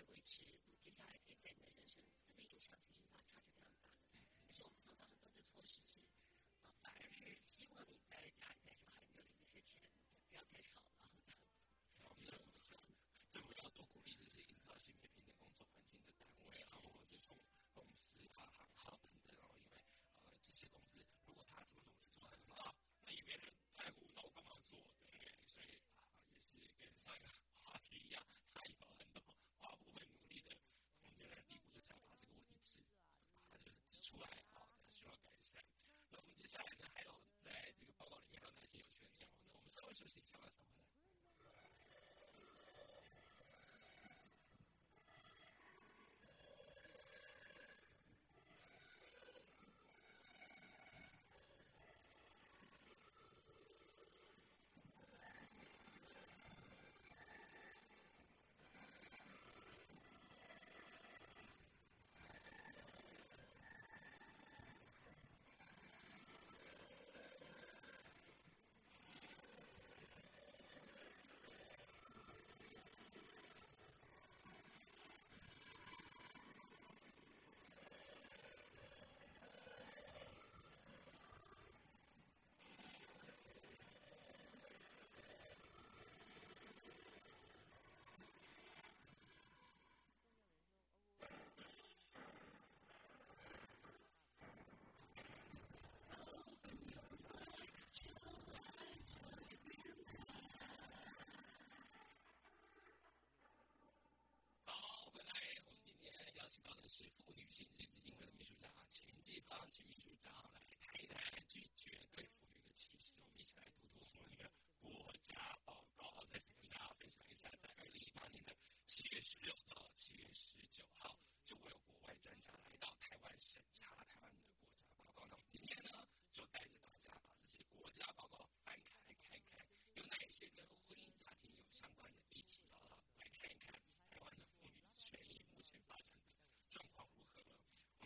[107.52, 113.12] 新世基金会的秘书长、前进发起秘书长来谈一谈拒绝对妇女的歧视。
[113.20, 114.50] 我们一起来读读我们的
[114.80, 115.36] 国家
[115.66, 125.26] 报告，再次跟大家分享一下，在二零一八年的七月十六到七月十九号，就会有国外专家来到台湾审查台湾的国家报告。
[125.28, 130.64] 那我们今天呢，就带着大家把这些国家报告翻开看看，有哪一些跟。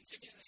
[0.06, 0.45] enseñan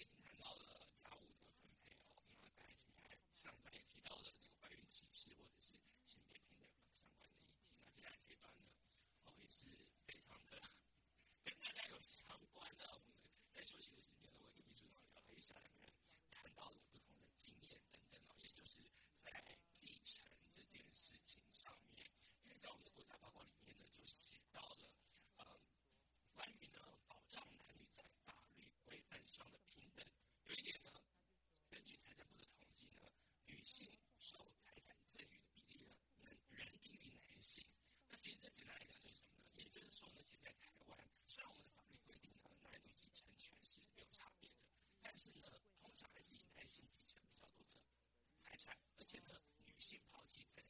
[49.11, 49.19] 见
[49.65, 50.61] 女性抛弃在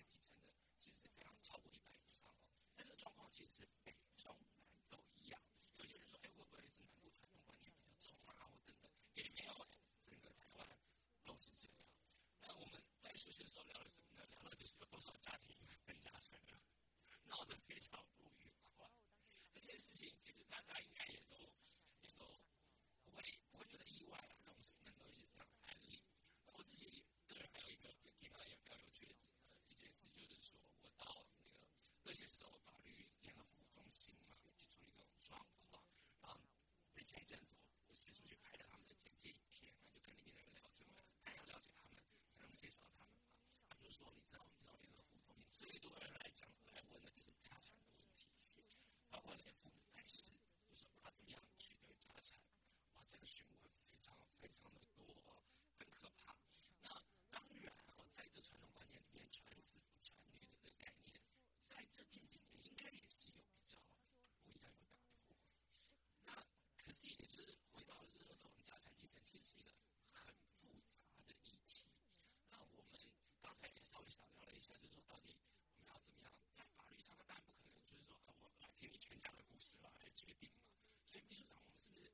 [81.29, 82.09] 秘书长，我们是不是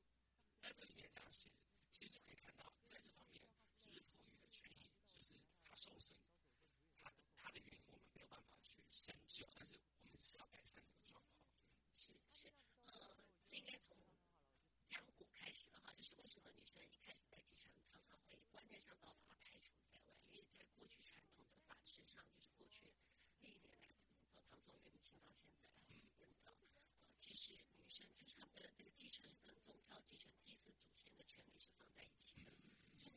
[0.60, 1.08] 在这里面？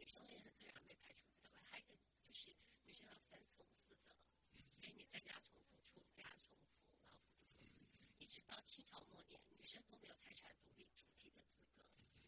[0.10, 1.62] 所以女生也很自然被排除在外。
[1.70, 2.50] 还有一个就是
[2.84, 4.18] 女生要三从四德，
[4.74, 6.74] 所以你在家从父出，在家从父，
[7.46, 11.86] 然后父子从子，一直到清朝末年，女生都没有财产独立主体的资格，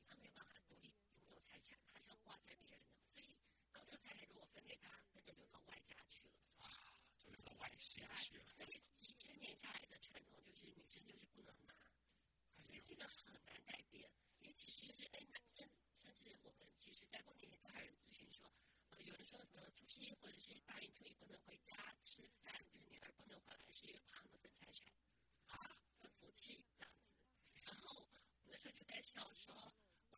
[0.07, 0.93] 她没有办法独立
[1.25, 3.01] 拥有财产，她是要挂在别人的。
[3.09, 3.33] 所以
[3.73, 6.31] 到这个财产如果分给她，那就到外家去了。
[6.59, 6.69] 啊，
[7.17, 8.45] 就到外县去了。
[8.49, 11.73] 所以几千年下来的传统就是女生就是不能拿，
[12.67, 14.11] 所以这个很难改变。
[14.39, 18.51] 因为其实就是哎，男生甚至我们其实在过年也都还有人咨询说，
[18.89, 24.87] 呃，有人说什么除夕或者是大年初一不能回家吃饭，就是女儿不能回来，是因为怕他们分财产
[25.47, 27.09] 啊，分福气这样子。
[27.63, 28.07] 然后
[28.43, 29.73] 我那时候就在笑说，
[30.09, 30.17] 我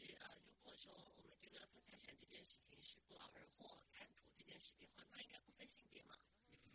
[0.00, 6.16] 是呃，如果说我们觉得分财产这件事情是不劳而获、贪图这件事情的话，那应该不分性别嘛。
[6.64, 6.72] 嗯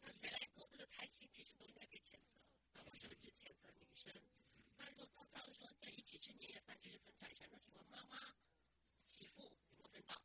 [0.00, 2.40] 那谁来做这个贪心，其实都应该被谴责。
[2.72, 4.10] 那为什么只谴责女生？
[4.78, 8.34] 那如果照照说在一起吃年夜饭就是分财产，那请问妈妈、
[9.06, 10.16] 媳妇有没有分到？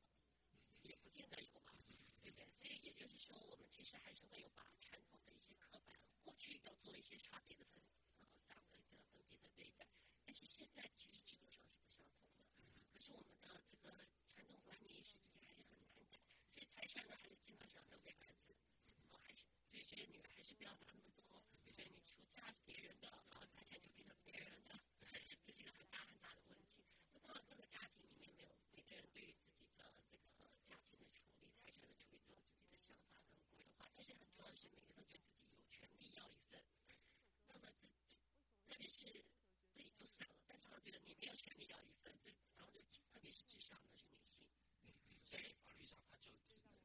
[0.84, 1.74] 也不见得有吧，
[2.24, 2.48] 对不对？
[2.56, 7.82] 所以也就是说，我们其实还是会有把传统的一些刻板，过去要做一些差别的分，
[8.48, 9.86] 呃，这样的一个分别的对待。
[10.26, 12.86] 但是现在其实制度上是不相同的。
[12.94, 13.92] 可是我们的这个
[14.34, 16.20] 传统观念意识之间还是很难改，
[16.54, 18.52] 所以财产呢还是尽量想留给儿子，
[19.12, 26.84] 我还是对这些女儿还是不要拿那么多，就觉得你出嫁是别人的，然后财产就变成别人的，这是一个很大很大的问题。
[27.14, 36.60] 那当然各个家庭里面没有每个人对于自己的这个家庭的处理、财产的处理都有自己的想法跟规划，但是很重要的是每个都觉得自己有权利要一份。
[37.48, 37.72] 那么这
[38.12, 38.20] 这
[38.68, 39.24] 特别是
[39.72, 42.84] 自己就算了，但是我觉得你没有权利要一份，这然后就
[43.16, 44.44] 特别是至上的是女性。
[44.84, 46.76] 嗯嗯，所以法律上它就只能，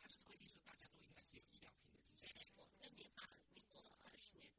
[0.00, 2.40] 它是规定说大家都应该是有一样平等之间的。
[2.56, 4.50] 我们的民法民国二十年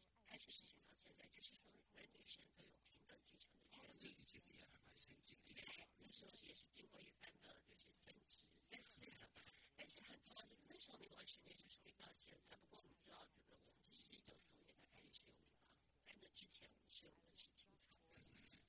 [0.50, 1.62] 开始实行到现在，就是说
[1.94, 4.18] 男女生都有平等继承的权哦，这利。
[4.18, 5.62] 个其实也还蛮先进的对，
[6.02, 6.10] 那。
[6.12, 8.98] 时候也是经过一番的就是争执，但是
[9.78, 10.34] 但是很多
[10.68, 12.58] 那时候民国二十年就处理到现在。
[12.66, 15.70] 不过我们知道这个我们其实是一九四五年才开始使用民法，
[16.10, 17.70] 在那之前我们是用的是清朝，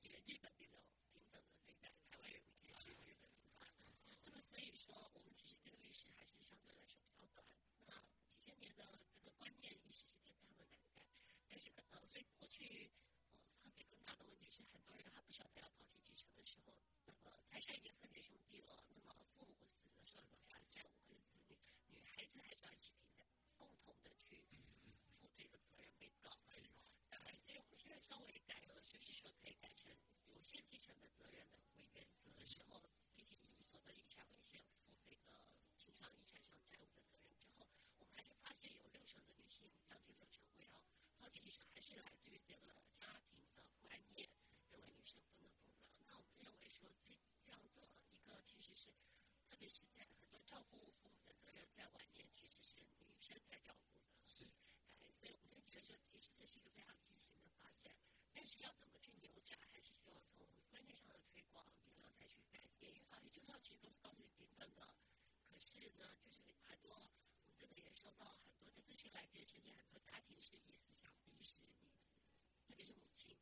[0.05, 3.65] 因为日本并没有平等的对待台湾人民可以使用日本民法。
[4.29, 7.49] 那么所以说我们其实这个历史还是相对来说比较短。
[7.89, 7.97] 那
[8.29, 8.85] 几千年的
[9.17, 11.09] 这个观念意识是非常的难改，
[11.49, 12.91] 但是可能所以过去
[13.25, 16.77] 呃特别更大的问题是很多人还不晓得要抛弃继承的时候，
[17.07, 21.57] 那么财产已经分给兄弟了，那么父母死的时候留下的债务和子女，
[21.89, 23.27] 女孩子还是要一起平等，
[23.59, 24.43] 共同的去
[25.21, 26.31] 负这个责任被告。
[26.51, 26.71] 哎呦，
[27.11, 29.91] 呃，所以我们现在稍微改了，就是说可以改成
[30.29, 32.81] 有限继承的责任的为原则的时候，
[33.15, 35.45] 毕竟以所得遗产为先负这个
[35.77, 37.67] 清偿遗产上债务的责任之后，
[37.99, 40.81] 我们还是发现有六成的女性，将近六成会要
[41.19, 44.29] 抛弃继承，是来自于这个家庭的观念，
[44.71, 45.83] 认为女生不能服软。
[46.07, 48.93] 那我们认为说这这样的一个其实是，
[49.49, 52.77] 特别是在很多照顾父母的责任在晚年其实是
[53.09, 54.05] 女生在照顾的。
[54.29, 54.45] 是
[54.95, 57.97] 哎，所以我们就觉得说，其实这是一个非常畸形的发展。
[58.33, 62.93] 但是要怎么去扭转，还是希望从观念上的推广，尽量再去改变。
[62.93, 64.87] 因为法律就算其实都是告诉你平等的，
[65.49, 71.91] 可是呢，就是很多我们真的也收到很多的咨询来电，甚至很多家庭是以思想逼使你，
[72.67, 73.37] 特别是母亲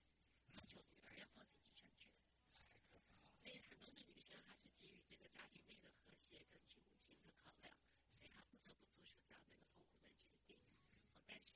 [0.55, 2.09] 要求女儿要放弃继承权。
[2.51, 3.07] 太可怕了。
[3.43, 7.77] 所以很多的女生还是基于这个家庭内的和谐跟亲情的考量，
[8.19, 10.57] 所以她不得不做出这样的一个痛苦的决定。
[10.91, 11.55] 哦但是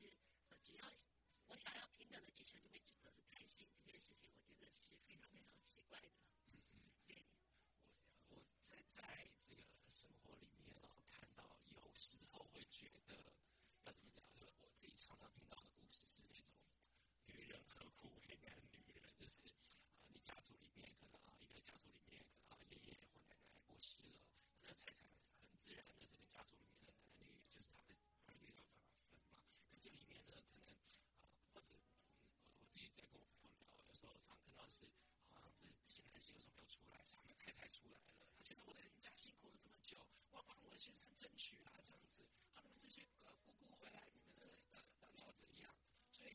[0.48, 0.86] 呃，只要
[1.48, 6.08] 我想要平等的继承，就被指责是贪心这件事情，我觉得是非常非常奇怪的。
[7.06, 7.24] 对，
[8.28, 13.16] 我我在在这个生活里面哦，看到有时候会觉得
[13.84, 14.22] 要怎么讲？
[14.32, 16.52] 就是我自己常常听到的故事是那种
[17.26, 19.66] 女人何苦为难女人，就是啊、
[20.08, 24.14] 你家族里面可能啊，一个家族里面可能啊，爷爷或奶奶过世了，
[24.60, 25.08] 那个财产
[25.40, 27.94] 很自然的，这个家族里面的男男女女就是他的
[28.26, 29.36] 儿女要办法分嘛。
[29.70, 31.76] 可是里面呢，可能啊、或者
[32.12, 34.86] 嗯，我我自己在跟我朋友聊，有时候常看到的是，
[35.32, 35.50] 好像
[36.30, 39.98] 有时候没有出来，是他们太太出来了，他觉得我在人家辛苦了这么久，
[40.30, 42.22] 我要帮我的先生争取啊，这样子，
[42.54, 45.74] 啊，你们这些呃姑姑回来，你们的到到底要怎样？
[46.12, 46.30] 所以，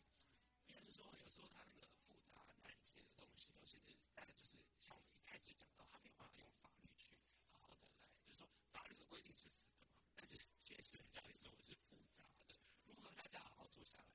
[0.66, 7.08] 别人说有时候他那个复杂难解的东西，尤其是大概就是像我们一开始讲到，他没有办法用法律去
[7.54, 14.12] 好好的来，就是说法律的规定是死的嘛，但是现实人家的生活是复杂的，如何大家好好坐下来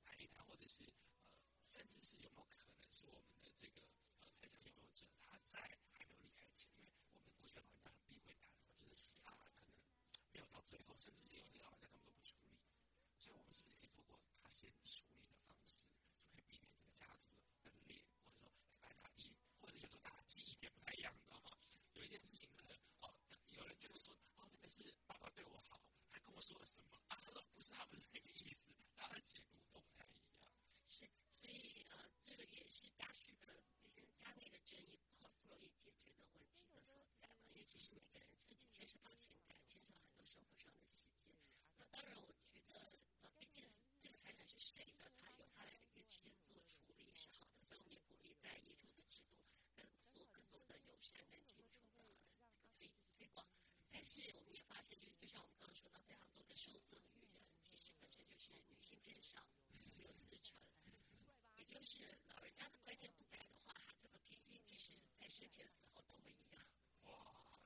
[0.00, 3.82] 谈一谈，或者是呃，甚至是有没有可能是我们的这个
[4.44, 5.58] 来讲，拥有者他在
[5.96, 9.72] 还没有离开前，因为我们过去的老人家很避讳他谈，就是提啊，可能
[10.32, 12.60] 没有到最后，甚至是有的老人家根本都不处理。
[13.16, 15.88] 所以我们是不是可以通过他先处理的方式，
[16.20, 18.52] 就可以避免这个家族的分裂，或者说
[18.84, 19.32] 大家一，
[19.62, 21.56] 或者有时候大家记忆点不太一样，你知道吗？
[21.96, 23.16] 有一件事情可能哦，
[23.48, 25.80] 有人觉得说哦，那个是爸爸对我好，
[26.12, 27.16] 他跟我说了什么啊？
[27.24, 28.60] 他说不是，他不是那个意思，
[28.94, 30.28] 大家解读都不太一样。
[30.86, 31.08] 是，
[31.40, 33.43] 所以呃，这个也是大师的。
[44.74, 49.38] 谁的，他有他的一些做处理是好的，所以我们鼓励在遗嘱的制度
[49.76, 52.18] 更做更多的友善跟清楚的这个
[52.74, 53.46] 推推广。
[53.92, 57.30] 但是我们也发现，就就像我们刚刚说到，非常多的受赠与人
[57.62, 59.38] 其实本身就是女性偏少，
[59.94, 60.58] 只有四成，
[61.54, 66.60] 也就是老人家的观念不在的话，这个平均其实在生前死后都会一样。
[67.04, 67.14] 哇，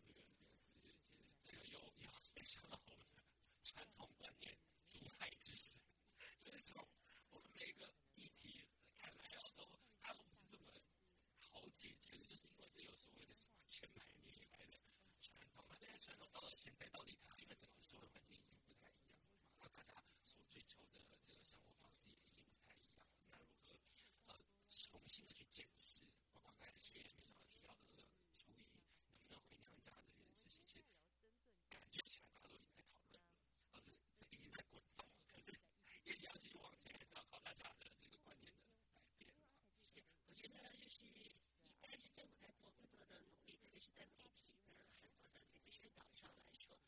[0.05, 0.21] 这个
[0.69, 0.93] 这个
[1.47, 2.95] 这个有有非常好的
[3.65, 4.59] 传统观念，
[4.91, 5.81] 毒害之神，
[6.45, 6.87] 就是从
[7.31, 9.67] 我们每个议题看来啊，都
[10.03, 10.73] 它都不是这么
[11.39, 14.79] 好解决的，就是因为这有所谓的什么千百年以来的
[15.21, 19.93] 传统，那这些传统到了现在，到底它因为整个社会环境已经不太一样了嘛，那大家
[20.25, 23.77] 所追求的这个生活方式也已经不太一样，那如何
[24.29, 24.41] 呃
[24.71, 26.01] 重新的去检视，
[26.33, 26.97] 包括刚才谢
[27.29, 28.81] 没想到提到的初一能
[29.29, 30.89] 不能回娘家这件事情，其实
[31.69, 33.29] 感觉起来大家都已经在讨论了，
[33.77, 35.61] 而且这已经在滚动了，可是
[36.05, 38.65] 也许要继续往前，还是要靠大家的这个观念的
[38.97, 39.45] 改变啊。
[39.93, 41.37] 是，我觉得就是以
[41.85, 46.79] 但是政府在做更多的努力，特别是在媒体跟很多的这个宣导上来说，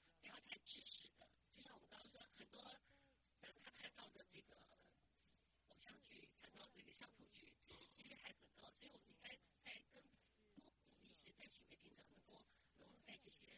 [0.71, 1.27] 知识的。
[1.53, 2.61] 就像我们刚刚说，很多
[3.41, 4.55] 呃他看到的这个
[5.66, 10.01] 偶像剧，看到这个乡土剧，其实几率还很高，所以我们应该在更
[10.62, 12.47] 多鼓励一些在性别平等能够
[12.79, 13.51] 融入在这些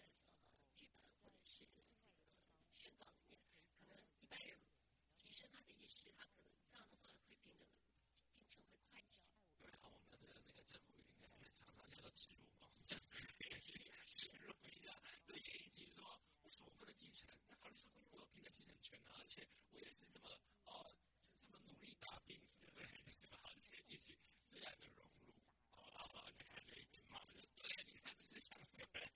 [0.56, 1.92] 呃剧本或者是这个
[2.78, 3.38] 宣导里面，
[3.76, 4.56] 可能一般人
[5.20, 7.76] 提升他的意识，他可能这样的话会平等的
[8.32, 9.28] 进程会快一些。
[9.60, 13.04] 对啊，我们的那个政府应该还常常叫做植入嘛，这样
[13.50, 13.76] 也是
[14.08, 14.96] 植入一下，
[15.26, 16.02] 对，也已经说
[16.42, 17.30] 为什么我不能继承？
[17.48, 20.26] 那法律上规定我有平等继承权啊，而且我也是这么
[20.66, 20.90] 哦
[21.22, 22.82] 这这么努力打拼，对不对？
[23.14, 23.38] 是吧？
[23.54, 25.30] 而且继续自然的融入，
[25.70, 29.06] 好了好了，你看这一边嘛，对，你看这是想什么嘞？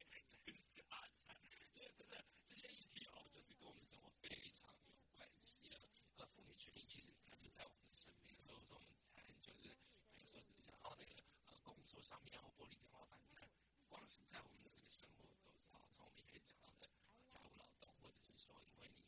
[0.46, 0.78] 增加
[1.18, 1.34] 产，
[1.74, 5.74] 对，真的这些议题哦，就是跟我们生活非常有关系的。
[6.18, 9.74] 呃，妇女权益其实你看就在我们的身边，如果说我们谈就是
[10.14, 11.18] 有时候只是讲哦那个
[11.50, 13.50] 呃工作上面或玻璃天花板，你看
[13.88, 16.86] 光是在我们的这个生活周遭，从我们一开始讲到的
[17.18, 19.02] 呃家务劳动，或者是说因为你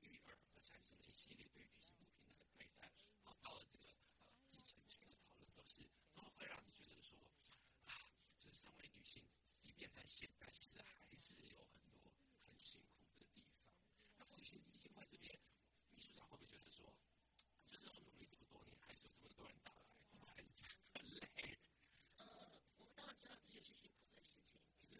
[0.00, 2.90] 育儿而产生的一系列对女性不平等的对待，
[3.22, 3.86] 好到了这个
[4.34, 7.16] 呃基层群的讨论，都是都会让你觉得说
[7.86, 7.94] 啊，
[8.40, 9.22] 就是身为女性，
[9.62, 12.10] 即便在现代，其实还是有很多
[12.42, 13.46] 很辛苦的地方。
[14.18, 15.38] 那女性基金会这边，
[15.90, 16.92] 秘书长会不会觉得说，
[17.70, 21.56] 就是我努力这么多年，还是有这么多人打来，会不会还是觉得很累？
[22.16, 24.90] 呃，我们当然知道这就是辛苦的事情，就是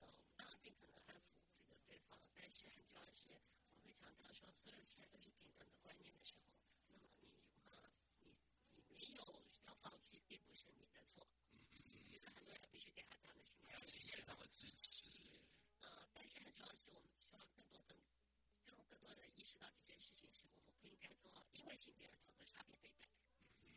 [0.00, 1.32] 呃，我们当然尽可能安抚
[1.64, 3.32] 这个对方，但是很重要的是，
[3.72, 6.52] 我们会强调说，所有现在都是平等的观念的时候，
[6.86, 8.36] 那么你如何，你
[8.74, 9.24] 你没有
[9.64, 9.74] 要
[10.28, 11.26] 并不是你的错。
[11.52, 11.80] 嗯嗯
[12.12, 15.08] 嗯，很多人必须给他这样的心理还有精神上的支持。
[15.80, 17.96] 呃，但是很重要的是，我们希望更多的
[18.66, 23.08] 让更多人意识到这件事情是我们不应该做，因为性别而做的差别对待。
[23.64, 23.72] 嗯，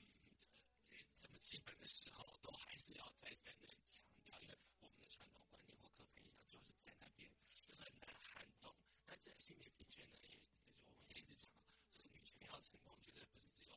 [1.17, 7.31] 这么基本的时候，都还是要再三的强调，因为我们的传统观念或刻板印象就是在那边
[7.79, 8.75] 很难撼动。
[9.05, 11.49] 那这性别平权呢，也也就我们也一直讲，
[11.93, 13.70] 这个女权要成功，绝对不是只有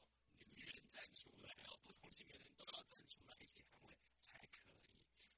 [0.94, 4.70] 站出来哦，不同性别的人都要站出来一起捍卫才可以。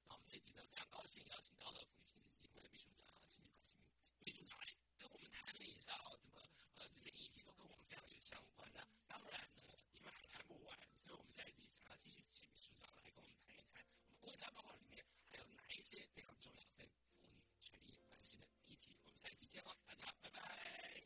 [0.06, 6.44] 那我们这集呢，非常高兴邀请到了妇女性基金会的秘书长啊，秦法新秘书长来跟我们谈了一下哦，怎么
[6.76, 8.86] 呃这些议题都跟我们非常有相关的。
[9.08, 15.02] 当然呢，因为还谈不完，所以我们下一集想要继续请秘书长来跟我们谈一谈，我们国家报告里面
[15.32, 16.86] 还有哪一些非常重要跟
[17.16, 18.92] 妇女权益有关系的议题。
[19.00, 21.00] 我们下一集见喽，大家拜拜。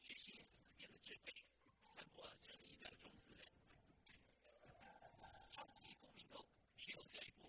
[0.00, 1.34] 学习思辨的智慧，
[1.84, 3.31] 散播正义的种子。
[6.84, 7.41] Shield Jade